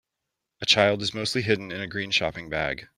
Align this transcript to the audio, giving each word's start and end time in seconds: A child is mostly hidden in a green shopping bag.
A 0.61 0.65
child 0.65 1.03
is 1.03 1.13
mostly 1.13 1.43
hidden 1.43 1.71
in 1.71 1.79
a 1.79 1.85
green 1.85 2.09
shopping 2.09 2.49
bag. 2.49 2.87